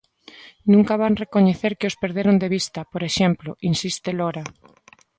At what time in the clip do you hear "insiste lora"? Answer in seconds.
3.69-4.43